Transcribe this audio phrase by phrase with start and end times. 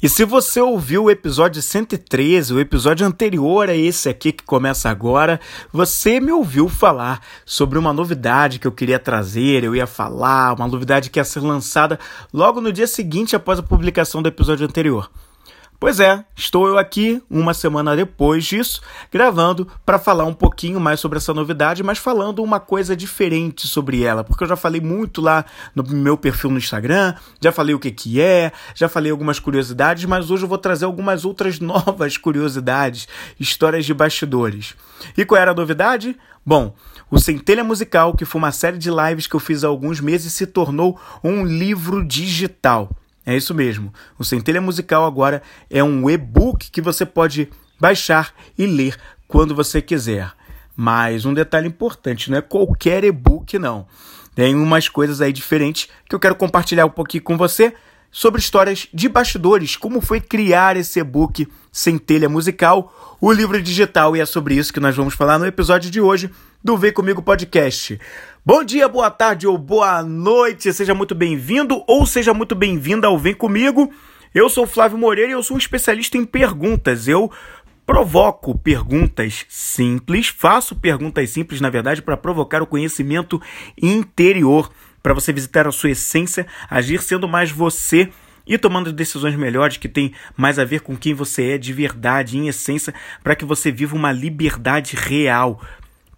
[0.00, 4.88] E se você ouviu o episódio 113, o episódio anterior a esse aqui que começa
[4.88, 5.40] agora,
[5.72, 10.68] você me ouviu falar sobre uma novidade que eu queria trazer, eu ia falar, uma
[10.68, 11.98] novidade que ia ser lançada
[12.32, 15.10] logo no dia seguinte após a publicação do episódio anterior.
[15.80, 18.80] Pois é, estou eu aqui uma semana depois disso,
[19.12, 24.02] gravando para falar um pouquinho mais sobre essa novidade, mas falando uma coisa diferente sobre
[24.02, 25.44] ela, porque eu já falei muito lá
[25.76, 30.04] no meu perfil no Instagram, já falei o que que é, já falei algumas curiosidades,
[30.04, 33.06] mas hoje eu vou trazer algumas outras novas curiosidades,
[33.38, 34.74] histórias de bastidores.
[35.16, 36.16] E qual era a novidade?
[36.44, 36.74] Bom,
[37.08, 40.32] o Centelha Musical, que foi uma série de lives que eu fiz há alguns meses,
[40.32, 42.90] se tornou um livro digital.
[43.28, 43.92] É isso mesmo.
[44.18, 48.96] O Centelha Musical agora é um e-book que você pode baixar e ler
[49.26, 50.32] quando você quiser.
[50.74, 53.86] Mas um detalhe importante, não é qualquer e-book não.
[54.34, 57.74] Tem umas coisas aí diferentes que eu quero compartilhar um pouquinho com você
[58.10, 64.20] sobre histórias de bastidores, como foi criar esse e-book Centelha Musical, o livro digital, e
[64.20, 66.30] é sobre isso que nós vamos falar no episódio de hoje
[66.64, 68.00] do Vem Comigo Podcast.
[68.50, 73.18] Bom dia, boa tarde ou boa noite, seja muito bem-vindo ou seja muito bem-vinda ao
[73.18, 73.92] Vem Comigo.
[74.34, 77.06] Eu sou Flávio Moreira e eu sou um especialista em perguntas.
[77.06, 77.30] Eu
[77.84, 83.38] provoco perguntas simples, faço perguntas simples, na verdade, para provocar o conhecimento
[83.76, 88.08] interior, para você visitar a sua essência, agir sendo mais você
[88.46, 92.38] e tomando decisões melhores que têm mais a ver com quem você é de verdade,
[92.38, 95.60] em essência, para que você viva uma liberdade real,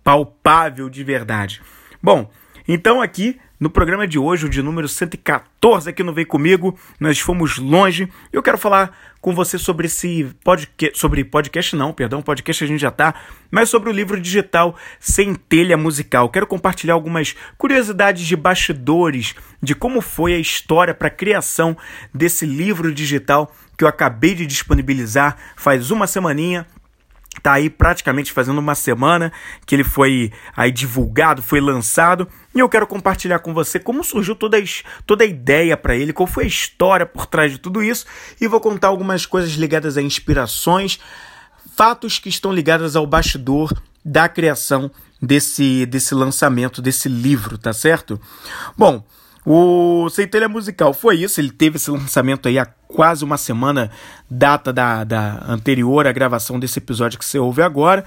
[0.04, 1.60] palpável de verdade.
[2.02, 2.30] Bom,
[2.66, 7.18] então aqui no programa de hoje, o de número 114 aqui no Vem Comigo, nós
[7.18, 8.08] fomos longe.
[8.32, 12.80] Eu quero falar com você sobre esse podcast, sobre podcast não, perdão, podcast a gente
[12.80, 13.14] já tá,
[13.50, 16.30] mas sobre o livro digital Centelha Musical.
[16.30, 21.76] Quero compartilhar algumas curiosidades de bastidores de como foi a história para a criação
[22.14, 26.66] desse livro digital que eu acabei de disponibilizar faz uma semaninha
[27.42, 29.32] Tá aí praticamente fazendo uma semana
[29.64, 34.34] que ele foi aí divulgado, foi lançado, e eu quero compartilhar com você como surgiu
[34.34, 34.62] toda a,
[35.06, 38.04] toda a ideia para ele, qual foi a história por trás de tudo isso,
[38.40, 40.98] e vou contar algumas coisas ligadas a inspirações,
[41.76, 43.72] fatos que estão ligados ao bastidor
[44.04, 44.90] da criação
[45.22, 48.20] desse, desse lançamento, desse livro, tá certo?
[48.76, 49.04] Bom,
[49.46, 53.90] o Centelha Musical foi isso, ele teve esse lançamento aí há quase uma semana,
[54.30, 58.04] data da, da anterior à gravação desse episódio que você ouve agora.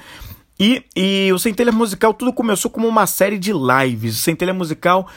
[0.59, 4.17] E, e o Centelha Musical tudo começou como uma série de lives.
[4.17, 5.07] O Centelha Musical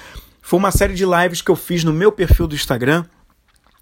[0.40, 3.04] foi uma série de lives que eu fiz no meu perfil do Instagram.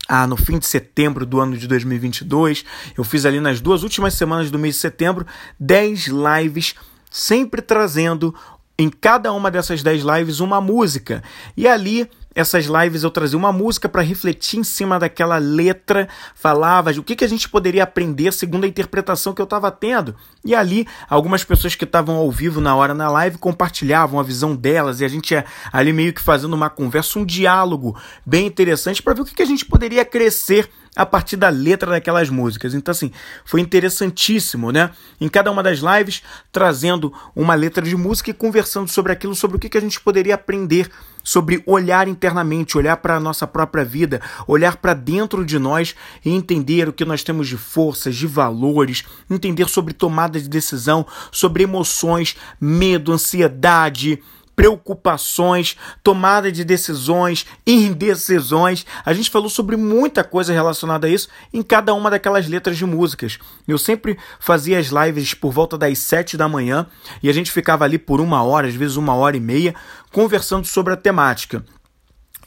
[0.06, 2.64] Ah, no fim de setembro do ano de 2022,
[2.96, 5.26] eu fiz ali nas duas últimas semanas do mês de setembro
[5.58, 6.74] 10 lives,
[7.10, 8.34] sempre trazendo
[8.78, 11.22] em cada uma dessas 10 lives uma música.
[11.56, 16.90] E ali essas lives eu trazia uma música para refletir em cima daquela letra, falava
[16.90, 20.14] o que, que a gente poderia aprender segundo a interpretação que eu estava tendo.
[20.44, 24.54] E ali, algumas pessoas que estavam ao vivo na hora na live compartilhavam a visão
[24.56, 27.96] delas e a gente ia ali meio que fazendo uma conversa, um diálogo
[28.26, 31.90] bem interessante para ver o que, que a gente poderia crescer a partir da letra
[31.90, 32.74] daquelas músicas.
[32.74, 33.10] Então, assim,
[33.44, 34.90] foi interessantíssimo, né?
[35.20, 36.22] Em cada uma das lives,
[36.52, 40.00] trazendo uma letra de música e conversando sobre aquilo, sobre o que, que a gente
[40.00, 40.90] poderia aprender,
[41.22, 45.94] sobre olhar internamente, olhar para a nossa própria vida, olhar para dentro de nós
[46.24, 51.06] e entender o que nós temos de forças, de valores, entender sobre tomada de decisão,
[51.32, 54.22] sobre emoções, medo, ansiedade
[54.54, 58.86] preocupações, tomada de decisões, indecisões.
[59.04, 62.86] A gente falou sobre muita coisa relacionada a isso em cada uma daquelas letras de
[62.86, 63.38] músicas.
[63.66, 66.86] Eu sempre fazia as lives por volta das sete da manhã
[67.22, 69.74] e a gente ficava ali por uma hora, às vezes uma hora e meia,
[70.12, 71.64] conversando sobre a temática.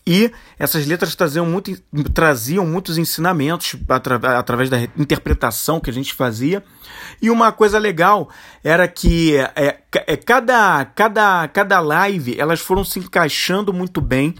[0.09, 1.77] E essas letras traziam, muito,
[2.13, 6.63] traziam muitos ensinamentos atra, através da interpretação que a gente fazia.
[7.21, 8.29] E uma coisa legal
[8.63, 14.33] era que é, é, cada, cada, cada live elas foram se encaixando muito bem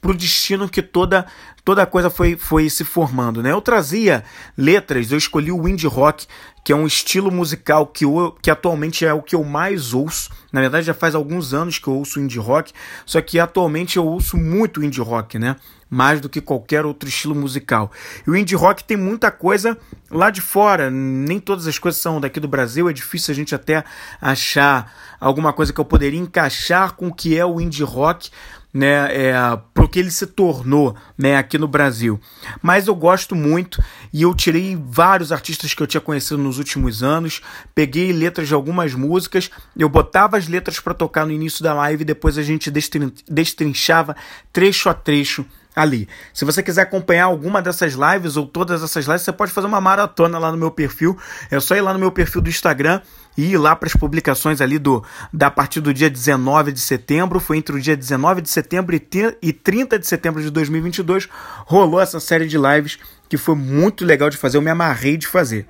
[0.00, 1.26] para o destino que toda
[1.64, 3.42] toda a coisa foi, foi se formando.
[3.42, 3.50] Né?
[3.52, 4.24] Eu trazia
[4.56, 6.26] letras, eu escolhi o indie rock
[6.68, 10.28] que é um estilo musical que, eu, que atualmente é o que eu mais ouço.
[10.52, 12.74] Na verdade, já faz alguns anos que eu ouço indie rock,
[13.06, 15.56] só que atualmente eu ouço muito indie rock, né?
[15.88, 17.90] Mais do que qualquer outro estilo musical.
[18.26, 19.78] E o indie rock tem muita coisa
[20.10, 23.54] lá de fora, nem todas as coisas são daqui do Brasil, é difícil a gente
[23.54, 23.82] até
[24.20, 28.28] achar alguma coisa que eu poderia encaixar com o que é o indie rock,
[28.72, 29.34] né, é,
[29.72, 32.20] pro que ele se tornou, né, aqui no Brasil.
[32.62, 33.82] Mas eu gosto muito
[34.12, 37.40] e eu tirei vários artistas que eu tinha conhecido nos últimos anos,
[37.74, 42.02] peguei letras de algumas músicas, eu botava as letras para tocar no início da live
[42.02, 44.14] e depois a gente destrin destrinchava
[44.52, 45.44] trecho a trecho
[45.78, 46.08] ali.
[46.34, 49.80] Se você quiser acompanhar alguma dessas lives ou todas essas lives, você pode fazer uma
[49.80, 51.16] maratona lá no meu perfil.
[51.50, 53.00] É só ir lá no meu perfil do Instagram
[53.36, 57.38] e ir lá para as publicações ali do da partir do dia 19 de setembro,
[57.38, 58.96] foi entre o dia 19 de setembro
[59.40, 61.28] e 30 de setembro de 2022,
[61.64, 62.98] rolou essa série de lives
[63.28, 65.66] que foi muito legal de fazer, eu me amarrei de fazer.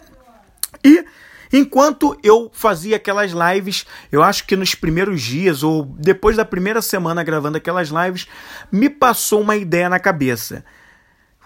[0.83, 1.05] E
[1.53, 6.83] Enquanto eu fazia aquelas lives, eu acho que nos primeiros dias ou depois da primeira
[6.83, 8.27] semana gravando aquelas lives,
[8.71, 10.65] me passou uma ideia na cabeça,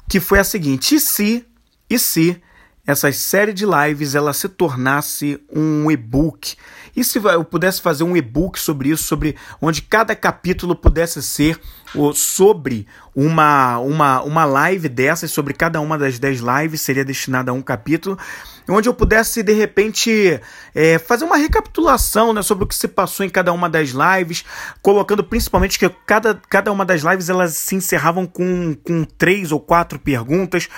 [0.08, 1.46] que foi a seguinte: e se,
[1.88, 2.42] e se
[2.84, 6.56] essa série de lives ela se tornasse um e-book?
[6.96, 11.58] E se eu pudesse fazer um e-book sobre isso, sobre onde cada capítulo pudesse ser
[12.14, 17.54] sobre uma, uma, uma live dessas, sobre cada uma das 10 lives seria destinada a
[17.54, 18.18] um capítulo,
[18.68, 20.40] onde eu pudesse de repente
[20.74, 24.44] é, fazer uma recapitulação né, sobre o que se passou em cada uma das lives,
[24.80, 29.60] colocando principalmente que cada, cada uma das lives elas se encerravam com, com três ou
[29.60, 30.68] quatro perguntas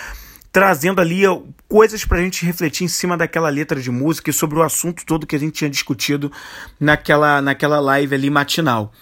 [0.55, 1.23] trazendo ali
[1.69, 5.05] coisas para a gente refletir em cima daquela letra de música e sobre o assunto
[5.05, 6.31] todo que a gente tinha discutido
[6.79, 8.93] naquela, naquela live ali matinal.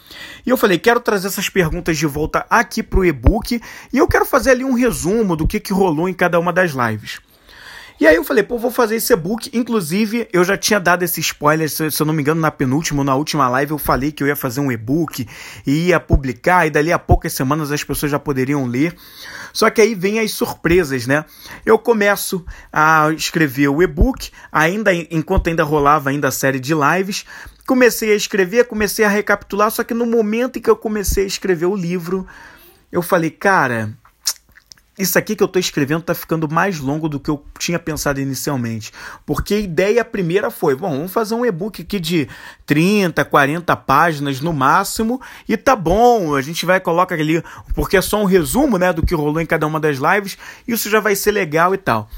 [0.47, 3.61] E eu falei, quero trazer essas perguntas de volta aqui para o e-book
[3.93, 6.71] e eu quero fazer ali um resumo do que, que rolou em cada uma das
[6.71, 7.21] lives.
[8.03, 9.49] E aí eu falei, pô, vou fazer esse e-book.
[9.53, 13.15] Inclusive, eu já tinha dado esse spoiler, se, eu não me engano, na penúltima, na
[13.15, 15.25] última live, eu falei que eu ia fazer um e-book
[15.65, 18.97] e ia publicar, e dali a poucas semanas as pessoas já poderiam ler.
[19.53, 21.25] Só que aí vem as surpresas, né?
[21.65, 27.25] Eu começo a escrever o e-book, ainda enquanto ainda rolava ainda a série de lives.
[27.69, 31.29] Comecei a escrever, comecei a recapitular, só que no momento em que eu comecei a
[31.29, 32.27] escrever o livro,
[32.91, 33.97] eu falei, cara,
[34.99, 38.21] isso aqui que eu estou escrevendo está ficando mais longo do que eu tinha pensado
[38.21, 38.93] inicialmente.
[39.25, 42.29] Porque a ideia primeira foi: bom, vamos fazer um e-book aqui de
[42.67, 47.43] 30, 40 páginas no máximo, e tá bom, a gente vai colocar ali,
[47.75, 50.37] porque é só um resumo né, do que rolou em cada uma das lives,
[50.69, 52.09] isso já vai ser legal e tal.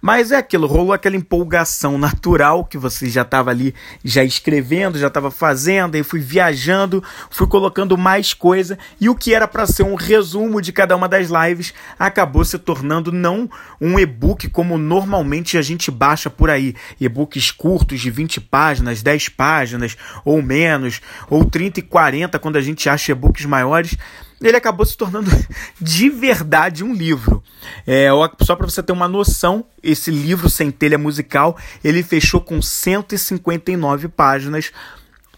[0.00, 5.06] Mas é aquilo, rolou aquela empolgação natural que você já estava ali já escrevendo, já
[5.06, 9.82] estava fazendo, aí fui viajando, fui colocando mais coisa e o que era para ser
[9.82, 13.50] um resumo de cada uma das lives acabou se tornando não
[13.80, 19.30] um e-book como normalmente a gente baixa por aí, e-books curtos de 20 páginas, 10
[19.30, 23.96] páginas ou menos, ou 30 e 40 quando a gente acha e-books maiores,
[24.40, 25.30] ele acabou se tornando
[25.80, 27.42] de verdade um livro.
[27.86, 28.08] É,
[28.42, 34.08] só para você ter uma noção, esse livro sem telha musical, ele fechou com 159
[34.08, 34.70] páginas,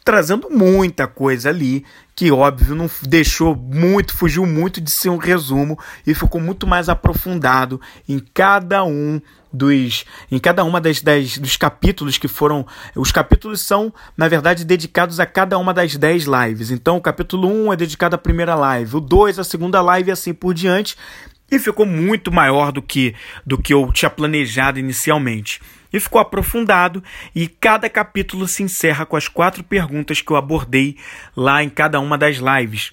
[0.05, 1.85] trazendo muita coisa ali,
[2.17, 6.89] que óbvio não deixou muito, fugiu muito de ser um resumo e ficou muito mais
[6.89, 7.79] aprofundado
[8.09, 9.21] em cada um
[9.53, 14.65] dos em cada uma das, das dos capítulos que foram os capítulos são na verdade
[14.65, 16.71] dedicados a cada uma das 10 lives.
[16.71, 20.13] Então o capítulo 1 é dedicado à primeira live, o 2 à segunda live e
[20.13, 20.97] assim por diante.
[21.51, 23.15] E ficou muito maior do que
[23.45, 25.61] do que eu tinha planejado inicialmente
[25.96, 27.02] e ficou aprofundado,
[27.34, 30.96] e cada capítulo se encerra com as quatro perguntas que eu abordei
[31.37, 32.93] lá em cada uma das lives.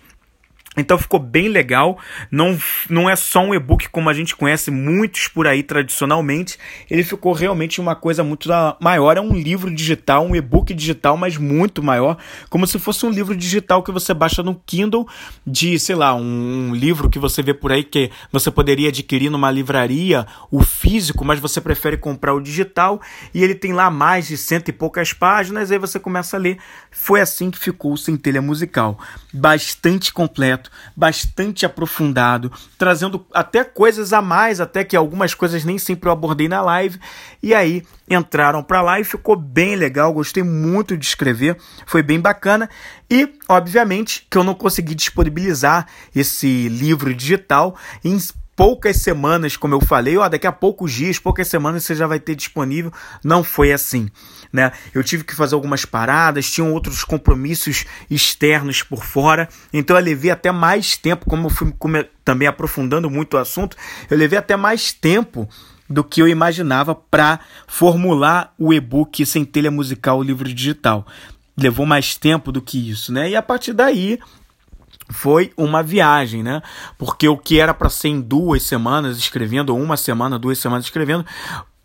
[0.75, 1.97] Então ficou bem legal.
[2.31, 2.57] Não,
[2.89, 6.57] não é só um e-book como a gente conhece muitos por aí tradicionalmente.
[6.89, 8.49] Ele ficou realmente uma coisa muito
[8.79, 9.17] maior.
[9.17, 12.17] É um livro digital, um e-book digital, mas muito maior.
[12.49, 15.07] Como se fosse um livro digital que você baixa no Kindle,
[15.45, 19.29] de, sei lá, um, um livro que você vê por aí que você poderia adquirir
[19.29, 22.99] numa livraria, o físico, mas você prefere comprar o digital.
[23.33, 25.71] E ele tem lá mais de cento e poucas páginas.
[25.71, 26.57] Aí você começa a ler.
[26.89, 28.97] Foi assim que ficou o Centelha Musical.
[29.31, 30.62] Bastante completo
[30.95, 36.47] bastante aprofundado, trazendo até coisas a mais, até que algumas coisas nem sempre eu abordei
[36.47, 36.99] na live.
[37.41, 42.19] E aí entraram para lá e ficou bem legal, gostei muito de escrever, foi bem
[42.19, 42.69] bacana.
[43.09, 48.17] E, obviamente, que eu não consegui disponibilizar esse livro digital em
[48.55, 52.19] poucas semanas, como eu falei, ó, daqui a poucos dias, poucas semanas você já vai
[52.19, 52.91] ter disponível.
[53.23, 54.09] Não foi assim,
[54.51, 54.71] né?
[54.93, 60.31] Eu tive que fazer algumas paradas, tinham outros compromissos externos por fora, então eu levei
[60.31, 61.73] até mais tempo, como eu fui
[62.23, 63.75] também aprofundando muito o assunto,
[64.09, 65.49] eu levei até mais tempo
[65.89, 71.05] do que eu imaginava para formular o e-book Centelha Musical, o livro digital.
[71.55, 73.29] Levou mais tempo do que isso, né?
[73.29, 74.17] E a partir daí
[75.13, 76.61] foi uma viagem, né?
[76.97, 80.85] Porque o que era para ser em duas semanas escrevendo, ou uma semana, duas semanas
[80.85, 81.25] escrevendo,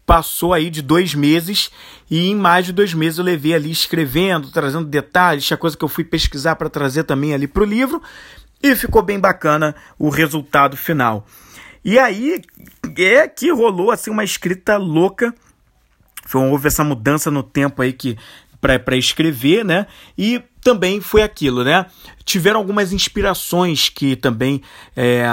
[0.06, 1.70] passou aí de dois meses
[2.10, 5.84] e em mais de dois meses eu levei ali escrevendo, trazendo detalhes, tinha coisa que
[5.84, 8.02] eu fui pesquisar para trazer também ali para o livro
[8.62, 11.26] e ficou bem bacana o resultado final.
[11.84, 12.42] E aí
[12.96, 15.34] é que rolou assim uma escrita louca.
[16.24, 18.16] Foi, houve essa mudança no tempo aí que
[18.60, 19.86] para escrever, né?
[20.16, 21.86] E também foi aquilo, né?
[22.26, 24.60] Tiveram algumas inspirações que também
[24.94, 25.24] é,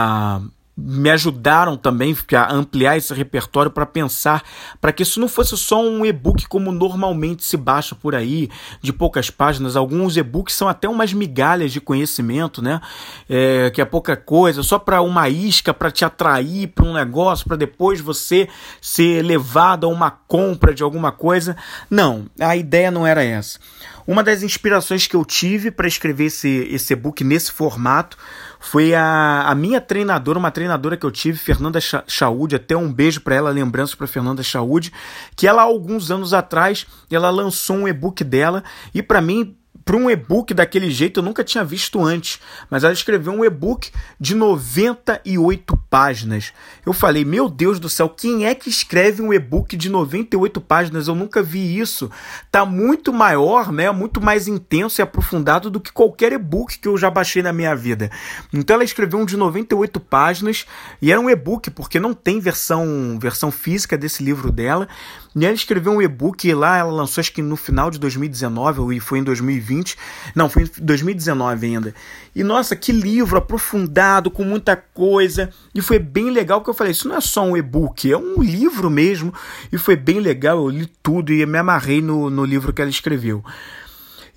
[0.77, 4.43] me ajudaram também a ampliar esse repertório para pensar,
[4.81, 8.49] para que isso não fosse só um e-book como normalmente se baixa por aí,
[8.81, 9.77] de poucas páginas.
[9.77, 12.81] Alguns e-books são até umas migalhas de conhecimento, né?
[13.29, 17.47] É, que é pouca coisa, só para uma isca, para te atrair para um negócio,
[17.47, 18.49] para depois você
[18.81, 21.55] ser levado a uma compra de alguma coisa.
[21.89, 23.59] Não, a ideia não era essa.
[24.07, 28.17] Uma das inspirações que eu tive para escrever esse, esse e-book nesse formato
[28.65, 33.21] foi a, a minha treinadora, uma treinadora que eu tive, Fernanda Chaude, até um beijo
[33.21, 34.91] para ela, lembranças para Fernanda Chaude,
[35.35, 40.09] que ela alguns anos atrás, ela lançou um e-book dela e para mim para um
[40.09, 45.77] e-book daquele jeito eu nunca tinha visto antes, mas ela escreveu um e-book de 98
[45.91, 46.51] páginas.
[46.83, 51.07] Eu falei, meu Deus do céu, quem é que escreve um e-book de 98 páginas?
[51.07, 52.09] Eu nunca vi isso.
[52.51, 53.91] Tá muito maior, né?
[53.91, 57.75] Muito mais intenso e aprofundado do que qualquer e-book que eu já baixei na minha
[57.75, 58.09] vida.
[58.51, 60.65] Então ela escreveu um de 98 páginas
[60.99, 64.87] e era um e-book porque não tem versão versão física desse livro dela.
[65.35, 69.01] E ela escreveu um e-book lá, ela lançou acho que no final de 2019 ou
[69.01, 69.97] foi em 2020.
[70.33, 71.93] Não, foi em 2019 ainda.
[72.33, 75.49] E nossa, que livro aprofundado, com muita coisa.
[75.73, 78.41] E foi bem legal porque eu falei, isso não é só um e-book, é um
[78.41, 79.33] livro mesmo.
[79.71, 82.89] E foi bem legal, eu li tudo e me amarrei no, no livro que ela
[82.89, 83.43] escreveu.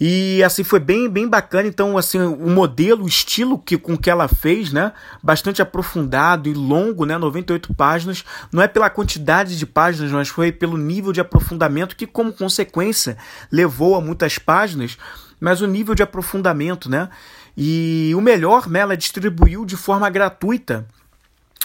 [0.00, 4.09] E assim foi bem bem bacana, então assim, o modelo, o estilo que com que
[4.09, 9.67] ela fez, né, bastante aprofundado e longo, né, 98 páginas, não é pela quantidade de
[9.67, 13.17] páginas, mas foi pelo nível de aprofundamento que como consequência
[13.50, 14.97] levou a muitas páginas,
[15.40, 17.09] mas o nível de aprofundamento, né?
[17.57, 20.87] E o melhor, né, ela distribuiu de forma gratuita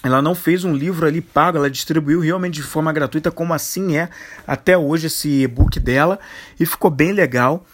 [0.03, 3.95] ela não fez um livro ali pago, ela distribuiu realmente de forma gratuita, como assim
[3.95, 4.09] é
[4.45, 6.19] até hoje esse e-book dela,
[6.59, 7.65] e ficou bem legal.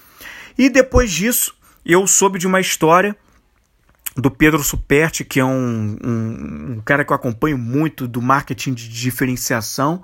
[0.59, 3.15] E depois disso, eu soube de uma história
[4.17, 8.73] do Pedro Superti, que é um, um, um, cara que eu acompanho muito do marketing
[8.73, 10.03] de diferenciação,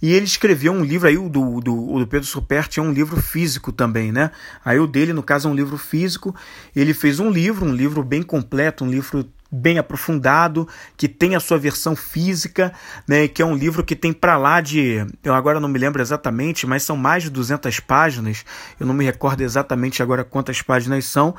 [0.00, 3.20] e ele escreveu um livro aí, o do, do, do Pedro Superti é um livro
[3.20, 4.30] físico também, né?
[4.64, 6.32] Aí o dele, no caso, é um livro físico.
[6.76, 11.40] Ele fez um livro, um livro bem completo, um livro bem aprofundado, que tem a
[11.40, 12.72] sua versão física,
[13.08, 16.02] né, que é um livro que tem para lá de, eu agora não me lembro
[16.02, 18.44] exatamente, mas são mais de 200 páginas,
[18.78, 21.34] eu não me recordo exatamente agora quantas páginas são,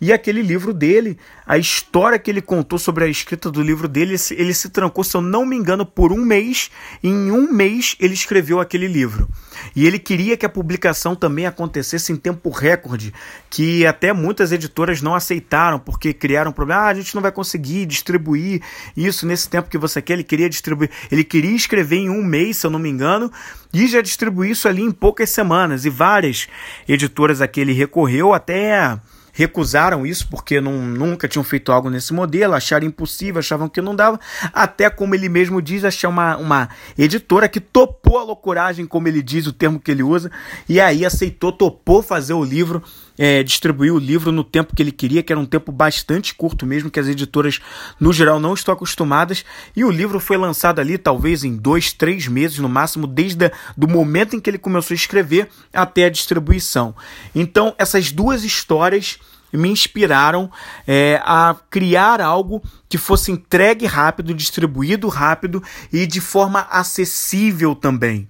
[0.00, 4.16] e aquele livro dele, a história que ele contou sobre a escrita do livro dele,
[4.30, 6.70] ele se trancou, se eu não me engano, por um mês.
[7.02, 9.28] E em um mês ele escreveu aquele livro.
[9.76, 13.12] E ele queria que a publicação também acontecesse em tempo recorde,
[13.50, 16.80] que até muitas editoras não aceitaram, porque criaram um problema.
[16.80, 18.62] Ah, a gente não vai conseguir distribuir
[18.96, 20.14] isso nesse tempo que você quer.
[20.14, 23.30] Ele queria distribuir, ele queria escrever em um mês, se eu não me engano,
[23.70, 25.84] e já distribuir isso ali em poucas semanas.
[25.84, 26.48] E várias
[26.88, 28.98] editoras a que ele recorreu até
[29.32, 33.94] recusaram isso porque não, nunca tinham feito algo nesse modelo, acharam impossível, achavam que não
[33.94, 34.18] dava,
[34.52, 39.22] até como ele mesmo diz, achar uma, uma editora que topou a loucuragem, como ele
[39.22, 40.30] diz, o termo que ele usa,
[40.68, 42.82] e aí aceitou, topou fazer o livro
[43.20, 46.64] é, distribuir o livro no tempo que ele queria, que era um tempo bastante curto
[46.64, 47.60] mesmo, que as editoras
[48.00, 49.44] no geral não estão acostumadas.
[49.76, 53.86] E o livro foi lançado ali talvez em dois, três meses no máximo, desde o
[53.86, 56.96] momento em que ele começou a escrever até a distribuição.
[57.34, 59.18] Então essas duas histórias
[59.52, 60.50] me inspiraram
[60.86, 65.62] é, a criar algo que fosse entregue rápido, distribuído rápido
[65.92, 68.26] e de forma acessível também.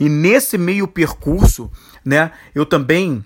[0.00, 1.70] E nesse meio percurso,
[2.04, 3.22] né, eu também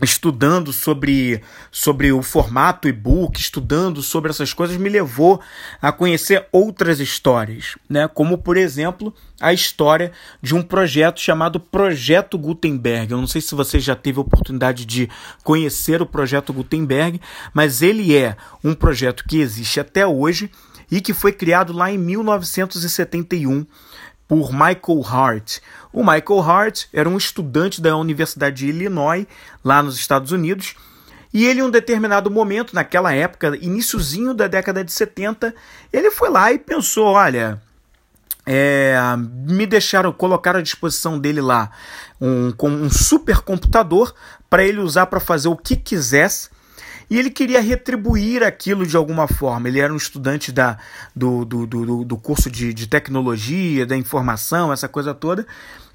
[0.00, 5.40] estudando sobre, sobre o formato e-book, estudando sobre essas coisas, me levou
[5.80, 8.08] a conhecer outras histórias, né?
[8.08, 10.12] como, por exemplo, a história
[10.42, 13.12] de um projeto chamado Projeto Gutenberg.
[13.12, 15.08] Eu não sei se você já teve a oportunidade de
[15.42, 17.20] conhecer o Projeto Gutenberg,
[17.52, 20.50] mas ele é um projeto que existe até hoje
[20.90, 23.66] e que foi criado lá em 1971
[24.28, 25.58] por Michael Hart.
[25.92, 29.26] O Michael Hart era um estudante da Universidade de Illinois,
[29.64, 30.76] lá nos Estados Unidos,
[31.32, 35.54] e ele, em um determinado momento, naquela época, iníciozinho da década de 70,
[35.92, 37.60] ele foi lá e pensou: olha,
[38.46, 38.96] é,
[39.46, 41.70] me deixaram colocar à disposição dele lá
[42.20, 44.14] um, um supercomputador
[44.48, 46.48] para ele usar para fazer o que quisesse
[47.10, 49.68] e ele queria retribuir aquilo de alguma forma.
[49.68, 50.78] Ele era um estudante da,
[51.14, 55.46] do, do, do, do curso de, de tecnologia, da informação, essa coisa toda.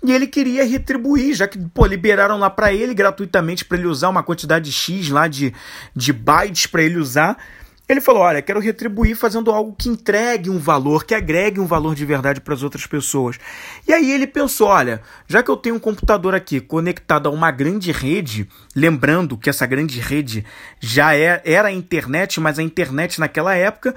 [0.04, 4.10] E ele queria retribuir, já que pô, liberaram lá para ele gratuitamente para ele usar
[4.10, 5.54] uma quantidade X lá de,
[5.96, 7.38] de bytes para ele usar.
[7.88, 11.94] Ele falou: Olha, quero retribuir fazendo algo que entregue um valor, que agregue um valor
[11.94, 13.38] de verdade para as outras pessoas.
[13.86, 17.52] E aí ele pensou: Olha, já que eu tenho um computador aqui conectado a uma
[17.52, 20.46] grande rede, lembrando que essa grande rede
[20.80, 23.94] já é, era a internet, mas a internet naquela época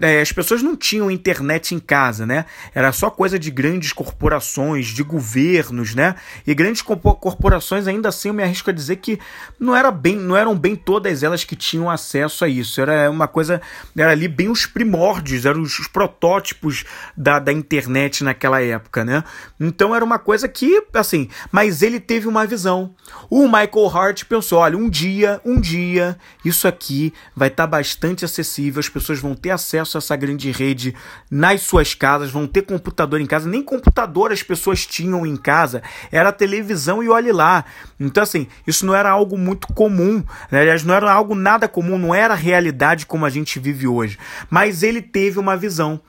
[0.00, 2.44] é, as pessoas não tinham internet em casa, né?
[2.74, 6.14] Era só coisa de grandes corporações, de governos, né?
[6.46, 9.18] E grandes corporações ainda assim eu me arrisco a dizer que
[9.58, 12.80] não era bem, não eram bem todas elas que tinham acesso a isso.
[12.80, 13.60] Era uma coisa,
[13.96, 16.84] era ali bem os primórdios, eram os, os protótipos
[17.16, 19.24] da, da internet naquela época, né?
[19.58, 22.94] Então era uma coisa que, assim, mas ele teve uma visão.
[23.30, 28.24] O Michael Hart pensou, olha, um dia, um dia, isso aqui vai estar tá bastante
[28.24, 30.94] acessível, as pessoas vão ter acesso a essa grande rede
[31.30, 35.82] nas suas casas, vão ter computador em casa, nem computador as pessoas tinham em casa,
[36.12, 37.64] era televisão e olhe lá.
[37.98, 40.60] Então, assim, isso não era algo muito comum, né?
[40.60, 44.18] aliás, não era algo nada comum, não era realidade como a gente vive hoje.
[44.50, 46.00] Mas ele teve uma visão.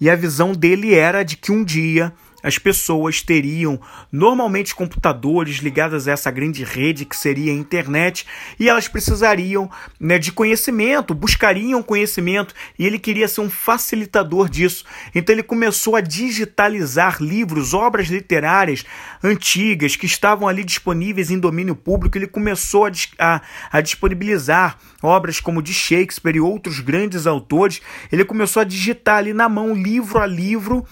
[0.00, 3.80] E a visão dele era de que um dia as pessoas teriam
[4.10, 8.26] normalmente computadores ligados a essa grande rede que seria a internet
[8.58, 14.84] e elas precisariam né, de conhecimento, buscariam conhecimento e ele queria ser um facilitador disso.
[15.14, 18.84] Então ele começou a digitalizar livros, obras literárias
[19.22, 22.16] antigas que estavam ali disponíveis em domínio público.
[22.16, 23.42] Ele começou a, a,
[23.72, 27.80] a disponibilizar obras como de Shakespeare e outros grandes autores.
[28.10, 30.86] Ele começou a digitar ali na mão, livro a livro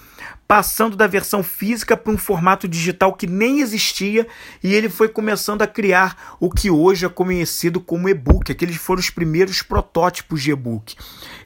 [0.49, 4.26] passando da versão física para um formato digital que nem existia
[4.64, 8.50] e ele foi começando a criar o que hoje é conhecido como e-book.
[8.50, 10.97] Aqueles foram os primeiros protótipos de e-book.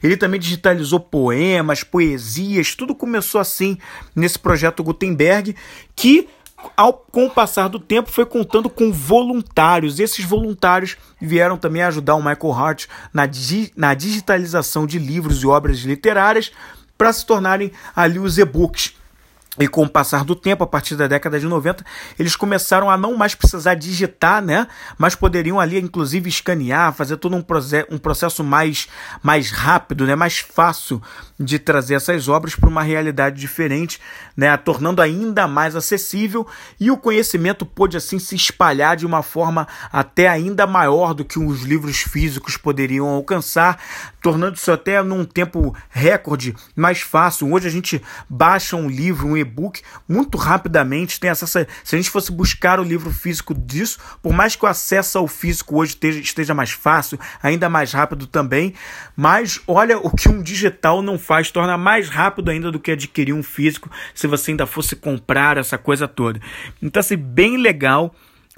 [0.01, 3.77] Ele também digitalizou poemas, poesias, tudo começou assim
[4.15, 5.53] nesse projeto Gutenberg
[5.93, 6.29] que
[6.77, 9.99] ao, com o passar do tempo, foi contando com voluntários.
[9.99, 13.23] Esses voluntários vieram também ajudar o Michael Hart na,
[13.75, 16.53] na digitalização de livros e obras literárias,
[16.97, 18.95] para se tornarem ali os e-books.
[19.59, 21.85] E com o passar do tempo, a partir da década de 90,
[22.17, 24.65] eles começaram a não mais precisar digitar, né?
[24.97, 27.45] Mas poderiam ali, inclusive, escanear, fazer todo um,
[27.91, 28.87] um processo mais,
[29.21, 30.15] mais rápido, né?
[30.15, 30.99] mais fácil
[31.39, 33.99] de trazer essas obras para uma realidade diferente,
[34.35, 34.57] né?
[34.57, 36.47] tornando ainda mais acessível.
[36.79, 41.37] E o conhecimento pôde assim se espalhar de uma forma até ainda maior do que
[41.37, 43.79] os livros físicos poderiam alcançar,
[44.19, 47.53] tornando isso até num tempo recorde mais fácil.
[47.53, 51.65] Hoje a gente baixa um livro, um e-book muito rapidamente, tem acesso a...
[51.83, 55.27] Se a gente fosse buscar o livro físico disso, por mais que o acesso ao
[55.27, 58.73] físico hoje esteja, mais fácil, ainda mais rápido também,
[59.15, 63.33] mas olha o que um digital não faz, torna mais rápido ainda do que adquirir
[63.33, 66.39] um físico se você ainda fosse comprar essa coisa toda.
[66.81, 68.13] Então, assim, bem legal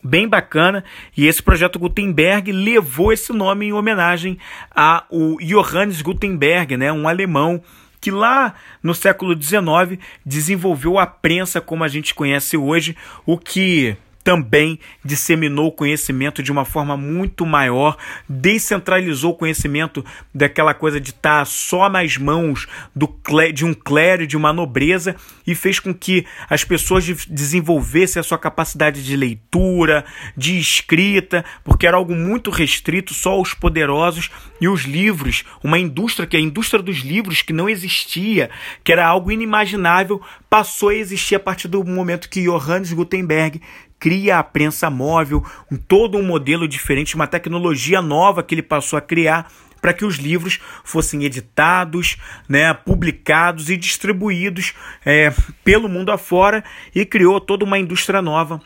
[0.05, 0.83] bem bacana.
[1.17, 4.37] E esse projeto Gutenberg levou esse nome em homenagem
[4.73, 7.61] a o Johannes Gutenberg, né, um alemão
[7.99, 13.97] que lá no século XIX desenvolveu a prensa como a gente conhece hoje, o que
[14.25, 17.95] também disseminou o conhecimento de uma forma muito maior,
[18.27, 23.07] descentralizou o conhecimento daquela coisa de estar só nas mãos do,
[23.53, 28.39] de um clero, de uma nobreza, e fez com que as pessoas desenvolvessem a sua
[28.39, 30.03] capacidade de leitura,
[30.35, 36.25] de escrita, porque era algo muito restrito só aos poderosos, e os livros, uma indústria
[36.25, 38.49] que é a indústria dos livros que não existia,
[38.83, 43.61] que era algo inimaginável, passou a existir a partir do momento que Johannes Gutenberg
[43.99, 48.97] cria a prensa móvel, um, todo um modelo diferente, uma tecnologia nova que ele passou
[48.97, 52.17] a criar para que os livros fossem editados,
[52.49, 54.73] né, publicados e distribuídos
[55.05, 55.31] é,
[55.63, 58.59] pelo mundo afora e criou toda uma indústria nova.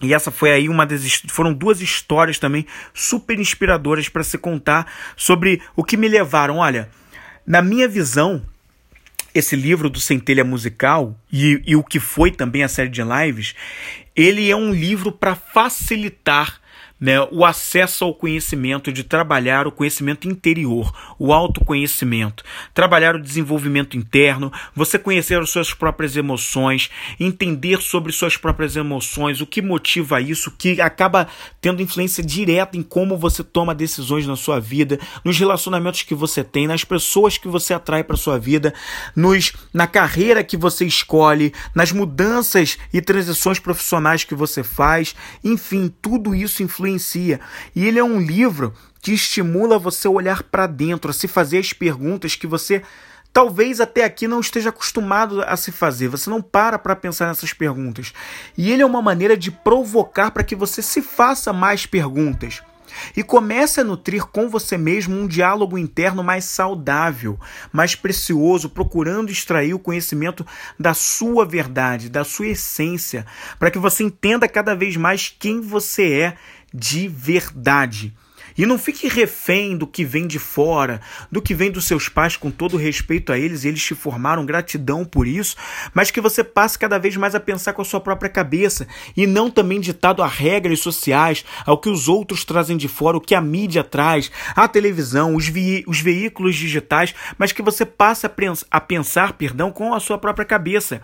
[0.00, 4.86] E essa foi aí uma das foram duas histórias também super inspiradoras para se contar
[5.16, 6.88] sobre o que me levaram, olha,
[7.46, 8.42] na minha visão,
[9.34, 13.54] esse livro do Centelha Musical e, e o que foi também a série de lives,
[14.14, 16.60] ele é um livro para facilitar
[17.00, 23.96] né, o acesso ao conhecimento, de trabalhar o conhecimento interior, o autoconhecimento, trabalhar o desenvolvimento
[23.96, 30.20] interno, você conhecer as suas próprias emoções, entender sobre suas próprias emoções, o que motiva
[30.20, 31.26] isso, que acaba
[31.60, 36.44] tendo influência direta em como você toma decisões na sua vida, nos relacionamentos que você
[36.44, 38.72] tem, nas pessoas que você atrai para sua vida,
[39.16, 45.92] nos na carreira que você escolhe, nas mudanças e transições profissionais que você faz, enfim,
[46.00, 47.40] tudo isso influencia influencia.
[47.74, 51.58] E ele é um livro que estimula você a olhar para dentro, a se fazer
[51.58, 52.82] as perguntas que você
[53.32, 56.08] talvez até aqui não esteja acostumado a se fazer.
[56.08, 58.12] Você não para para pensar nessas perguntas.
[58.56, 62.62] E ele é uma maneira de provocar para que você se faça mais perguntas.
[63.16, 67.38] E comece a nutrir com você mesmo um diálogo interno mais saudável,
[67.72, 70.46] mais precioso, procurando extrair o conhecimento
[70.78, 73.26] da sua verdade, da sua essência,
[73.58, 76.36] para que você entenda cada vez mais quem você é
[76.74, 78.12] de verdade.
[78.56, 82.36] E não fique refém do que vem de fora, do que vem dos seus pais,
[82.36, 85.56] com todo respeito a eles, eles te formaram, gratidão por isso,
[85.92, 88.86] mas que você passe cada vez mais a pensar com a sua própria cabeça
[89.16, 93.20] e não também ditado a regras sociais, ao que os outros trazem de fora, o
[93.20, 95.50] que a mídia traz, a televisão, os,
[95.86, 98.30] os veículos digitais, mas que você passe a,
[98.70, 101.00] a pensar, perdão, com a sua própria cabeça,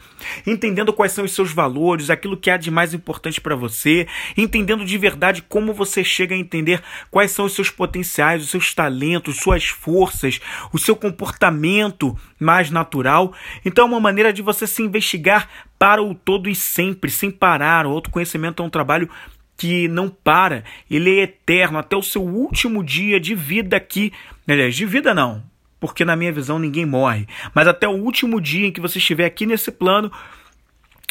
[0.46, 4.84] entendendo quais são os seus valores, aquilo que há de mais importante para você, entendendo
[4.84, 9.36] de verdade como você chega a entender quais são os seus potenciais, os seus talentos,
[9.36, 10.40] suas forças,
[10.72, 13.32] o seu comportamento mais natural.
[13.64, 15.48] Então é uma maneira de você se investigar
[15.78, 17.86] para o todo e sempre, sem parar.
[17.86, 19.08] O autoconhecimento é um trabalho
[19.56, 24.10] que não para, ele é eterno até o seu último dia de vida aqui.
[24.48, 25.42] Aliás, de vida não,
[25.78, 29.26] porque na minha visão ninguém morre, mas até o último dia em que você estiver
[29.26, 30.10] aqui nesse plano,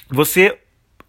[0.10, 0.58] você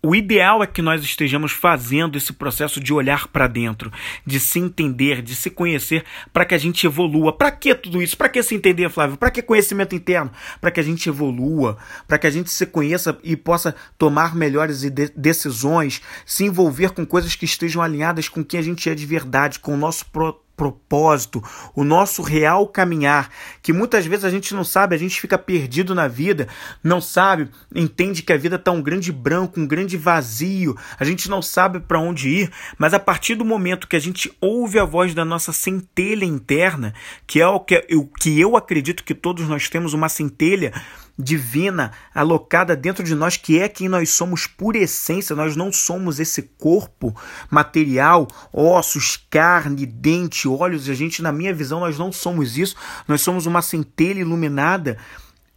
[0.03, 3.93] o ideal é que nós estejamos fazendo esse processo de olhar para dentro,
[4.25, 7.37] de se entender, de se conhecer, para que a gente evolua.
[7.37, 8.17] Para que tudo isso?
[8.17, 9.19] Para que se entender, Flávio?
[9.19, 10.31] Para que conhecimento interno?
[10.61, 11.77] Para que a gente evolua,
[12.09, 14.83] para que a gente se conheça e possa tomar melhores
[15.15, 19.59] decisões, se envolver com coisas que estejam alinhadas com quem a gente é de verdade,
[19.59, 21.43] com o nosso propósito propósito,
[21.75, 23.31] o nosso real caminhar,
[23.63, 26.47] que muitas vezes a gente não sabe, a gente fica perdido na vida,
[26.85, 31.31] não sabe, entende que a vida está um grande branco, um grande vazio, a gente
[31.31, 34.85] não sabe para onde ir, mas a partir do momento que a gente ouve a
[34.85, 36.93] voz da nossa centelha interna,
[37.27, 40.75] que é o que, o que eu acredito que todos nós temos uma centelha
[41.19, 45.37] divina alocada dentro de nós, que é quem nós somos por essência.
[45.37, 47.15] Nós não somos esse corpo
[47.51, 50.89] material, ossos, carne, dente, olhos.
[50.89, 52.77] A gente, na minha visão, nós não somos isso.
[53.07, 54.99] Nós somos uma centelha iluminada.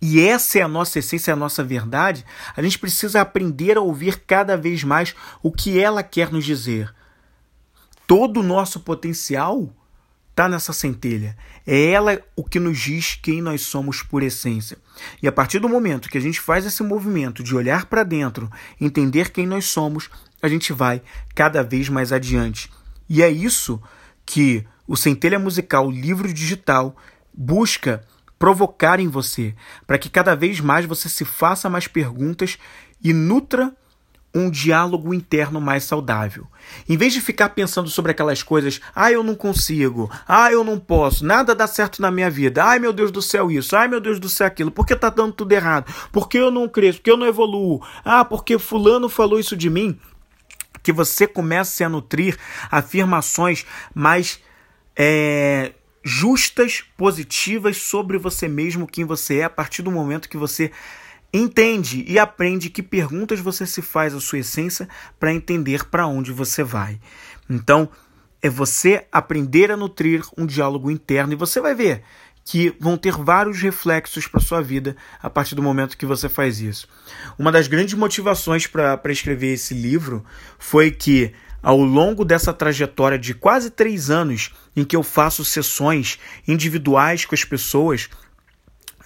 [0.01, 2.25] E essa é a nossa essência, a nossa verdade.
[2.57, 6.93] A gente precisa aprender a ouvir cada vez mais o que ela quer nos dizer.
[8.05, 9.69] Todo o nosso potencial
[10.33, 11.37] está nessa centelha.
[11.65, 14.77] É ela o que nos diz quem nós somos por essência.
[15.21, 18.51] E a partir do momento que a gente faz esse movimento de olhar para dentro,
[18.81, 20.09] entender quem nós somos,
[20.41, 21.01] a gente vai
[21.35, 22.69] cada vez mais adiante.
[23.07, 23.81] E é isso
[24.25, 26.95] que o Centelha Musical, livro digital,
[27.31, 28.03] busca
[28.39, 32.57] provocar em você, para que cada vez mais você se faça mais perguntas
[33.01, 33.73] e nutra
[34.33, 36.47] um diálogo interno mais saudável.
[36.89, 40.79] Em vez de ficar pensando sobre aquelas coisas, ah, eu não consigo, ah, eu não
[40.79, 44.01] posso, nada dá certo na minha vida, ai meu Deus do céu isso, ai meu
[44.01, 45.93] Deus do céu aquilo, por que tá dando tudo errado?
[46.11, 46.99] Por que eu não cresço?
[46.99, 47.85] Por que eu não evoluo?
[48.03, 49.99] Ah, porque fulano falou isso de mim?
[50.81, 52.37] Que você comece a nutrir
[52.71, 54.39] afirmações mais
[54.95, 60.71] é, justas, positivas sobre você mesmo, quem você é, a partir do momento que você
[61.33, 64.87] Entende e aprende que perguntas você se faz à sua essência
[65.19, 66.99] para entender para onde você vai.
[67.49, 67.89] Então,
[68.41, 72.03] é você aprender a nutrir um diálogo interno e você vai ver
[72.45, 76.59] que vão ter vários reflexos para sua vida a partir do momento que você faz
[76.59, 76.87] isso.
[77.39, 80.25] Uma das grandes motivações para escrever esse livro
[80.59, 86.19] foi que ao longo dessa trajetória de quase três anos em que eu faço sessões
[86.45, 88.09] individuais com as pessoas,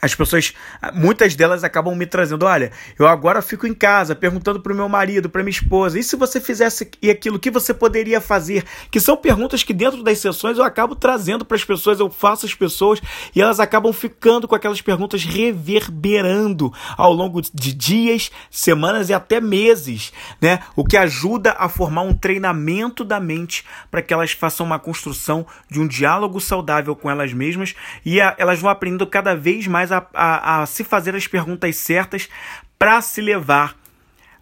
[0.02, 0.54] as pessoas,
[0.94, 4.88] muitas delas acabam me trazendo, olha, eu agora fico em casa perguntando para o meu
[4.88, 8.64] marido, para minha esposa, e se você fizesse aquilo, o que você poderia fazer?
[8.92, 12.46] Que são perguntas que dentro das sessões eu acabo trazendo para as pessoas, eu faço
[12.46, 13.02] as pessoas
[13.36, 19.42] e elas acabam ficando com aquelas perguntas reverberando ao longo de dias, semanas e até
[19.42, 20.60] meses, né?
[20.76, 25.46] O que ajuda a formar um treinamento da mente para que elas façam uma construção
[25.70, 29.87] de um diálogo saudável com elas mesmas e a, elas vão aprendendo cada vez mais
[29.92, 32.30] a, a, a se fazer as perguntas certas
[32.78, 33.76] para se levar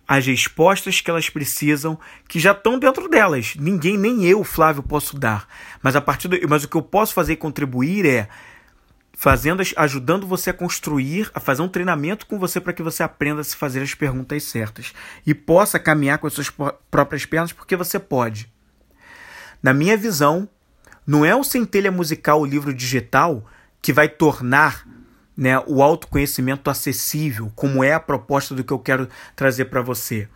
[0.08, 3.56] as respostas que elas precisam, que já estão dentro delas.
[3.56, 5.48] Ninguém, nem eu, Flávio, posso dar.
[5.82, 8.28] Mas a partir do, mas o que eu posso fazer e contribuir é
[9.18, 13.42] fazendo, ajudando você a construir, a fazer um treinamento com você para que você aprenda
[13.42, 14.94] a se fazer as perguntas certas
[15.26, 16.52] e possa caminhar com as suas
[16.92, 18.52] próprias pernas, porque você pode.
[19.64, 20.48] Na minha visão,
[21.08, 23.44] não é o Centelha Musical, o livro digital,
[23.82, 24.86] que vai tornar
[25.38, 30.28] né, o autoconhecimento acessível, como é a proposta do que eu quero trazer para você.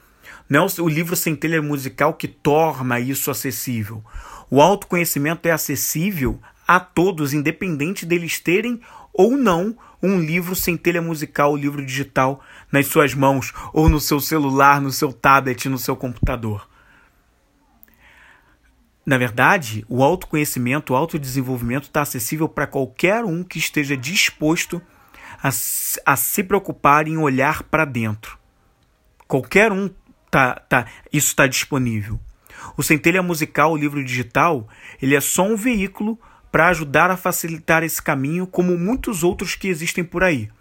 [0.49, 4.03] Não é o livro Centelha Musical que torna isso acessível.
[4.49, 8.81] O autoconhecimento é acessível a todos, independente deles terem
[9.13, 14.79] ou não um livro centelha musical, livro digital nas suas mãos, ou no seu celular,
[14.79, 16.67] no seu tablet, no seu computador.
[19.09, 24.79] Na verdade, o autoconhecimento, o autodesenvolvimento está acessível para qualquer um que esteja disposto
[25.41, 28.37] a, a se preocupar em olhar para dentro.
[29.27, 29.89] Qualquer um
[30.29, 32.19] tá, tá, isso está disponível.
[32.77, 34.69] O Centelha Musical, o livro digital,
[35.01, 36.19] ele é só um veículo
[36.51, 40.51] para ajudar a facilitar esse caminho, como muitos outros que existem por aí.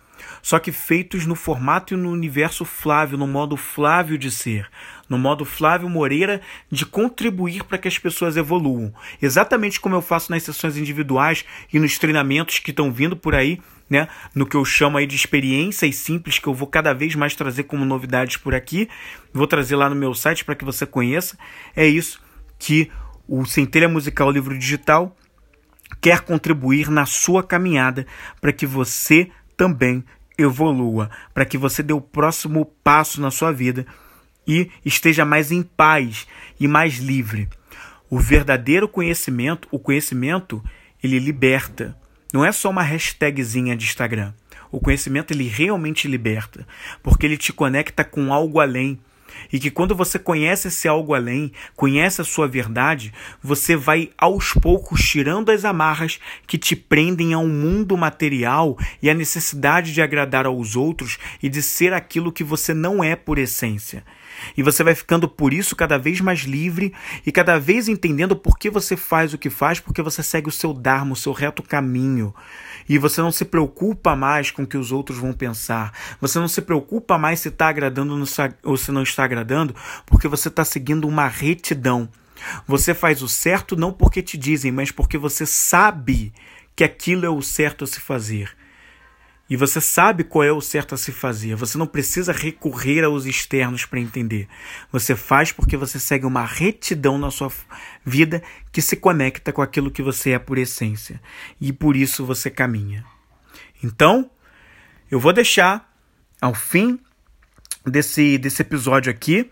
[0.40, 4.70] Só que feitos no formato e no universo Flávio, no modo Flávio de ser,
[5.08, 6.40] no modo Flávio Moreira
[6.70, 8.92] de contribuir para que as pessoas evoluam.
[9.20, 13.60] Exatamente como eu faço nas sessões individuais e nos treinamentos que estão vindo por aí,
[13.88, 14.08] né?
[14.34, 17.64] No que eu chamo aí de experiências simples que eu vou cada vez mais trazer
[17.64, 18.88] como novidades por aqui.
[19.32, 21.38] Vou trazer lá no meu site para que você conheça.
[21.74, 22.20] É isso
[22.58, 22.90] que
[23.26, 25.16] o Centelha Musical Livro Digital
[26.00, 28.06] quer contribuir na sua caminhada
[28.40, 30.04] para que você também
[30.36, 33.86] evolua, para que você dê o próximo passo na sua vida
[34.48, 36.26] e esteja mais em paz
[36.58, 37.48] e mais livre.
[38.08, 40.64] O verdadeiro conhecimento, o conhecimento,
[41.02, 41.94] ele liberta.
[42.32, 44.32] Não é só uma hashtagzinha de Instagram.
[44.72, 46.66] O conhecimento ele realmente liberta,
[47.02, 48.98] porque ele te conecta com algo além.
[49.52, 54.52] E que quando você conhece esse algo além, conhece a sua verdade, você vai aos
[54.52, 60.02] poucos tirando as amarras que te prendem a um mundo material e a necessidade de
[60.02, 64.02] agradar aos outros e de ser aquilo que você não é por essência.
[64.56, 66.92] E você vai ficando por isso cada vez mais livre
[67.24, 70.52] e cada vez entendendo por que você faz o que faz, porque você segue o
[70.52, 72.34] seu dharma, o seu reto caminho.
[72.88, 75.92] E você não se preocupa mais com o que os outros vão pensar.
[76.20, 78.18] Você não se preocupa mais se está agradando
[78.62, 79.74] ou se não está agradando,
[80.06, 82.08] porque você está seguindo uma retidão.
[82.66, 86.32] Você faz o certo não porque te dizem, mas porque você sabe
[86.74, 88.56] que aquilo é o certo a se fazer.
[89.50, 91.54] E você sabe qual é o certo a se fazer.
[91.54, 94.46] Você não precisa recorrer aos externos para entender.
[94.92, 97.50] Você faz porque você segue uma retidão na sua
[98.04, 101.20] vida que se conecta com aquilo que você é por essência.
[101.58, 103.04] E por isso você caminha.
[103.82, 104.30] Então,
[105.10, 105.90] eu vou deixar
[106.40, 106.98] ao fim
[107.86, 109.50] desse, desse episódio aqui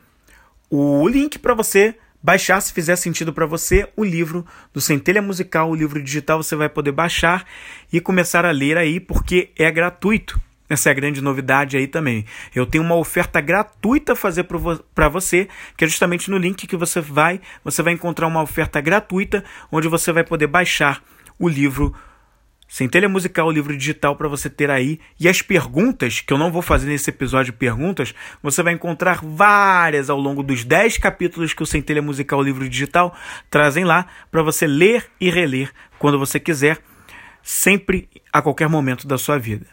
[0.69, 1.97] o link para você
[2.27, 6.57] baixar se fizer sentido para você o livro do Centelha Musical, o livro digital você
[6.57, 7.47] vai poder baixar
[7.93, 10.41] e começar a ler aí porque é gratuito.
[10.69, 12.27] Essa é a grande novidade aí também.
[12.53, 14.45] Eu tenho uma oferta gratuita a fazer
[14.93, 18.81] para você, que é justamente no link que você vai, você vai encontrar uma oferta
[18.81, 21.01] gratuita onde você vai poder baixar
[21.39, 21.95] o livro
[22.69, 24.99] Centelha Musical, o livro digital para você ter aí.
[25.19, 30.11] E as perguntas, que eu não vou fazer nesse episódio perguntas, você vai encontrar várias
[30.11, 33.17] ao longo dos 10 capítulos que o Centelha Musical, o livro digital,
[33.49, 36.79] trazem lá para você ler e reler quando você quiser,
[37.43, 39.67] sempre a qualquer momento da sua vida.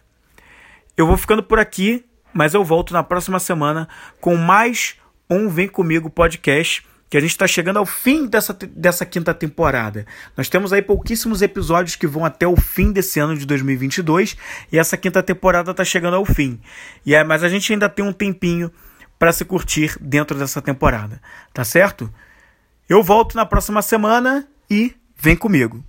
[0.96, 3.88] Eu vou ficando por aqui, mas eu volto na próxima semana
[4.22, 4.96] com mais
[5.30, 10.04] um Vem Comigo podcast que a gente está chegando ao fim dessa, dessa quinta temporada.
[10.36, 14.36] Nós temos aí pouquíssimos episódios que vão até o fim desse ano de 2022
[14.72, 16.60] e essa quinta temporada está chegando ao fim.
[17.06, 18.72] E é, mas a gente ainda tem um tempinho
[19.20, 21.22] para se curtir dentro dessa temporada,
[21.54, 22.12] tá certo?
[22.90, 25.86] Eu volto na próxima semana e vem comigo.